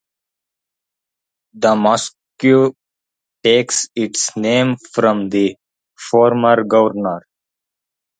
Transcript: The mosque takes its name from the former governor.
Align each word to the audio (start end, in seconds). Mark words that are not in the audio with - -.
The 1.53 1.75
mosque 1.75 2.73
takes 3.43 3.87
its 3.93 4.35
name 4.35 4.77
from 4.77 5.29
the 5.29 5.57
former 5.95 6.63
governor. 6.63 7.21